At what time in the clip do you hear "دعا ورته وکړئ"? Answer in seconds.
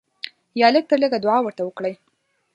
1.23-1.93